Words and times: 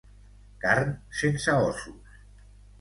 Carn 0.63 0.95
sense 1.21 1.55
ossos. 1.69 2.19